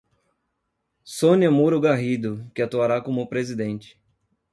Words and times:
Sonia 1.03 1.51
Muro 1.51 1.79
Garrido, 1.79 2.49
que 2.55 2.63
atuará 2.63 3.01
como 3.03 3.29
presidente. 3.29 4.01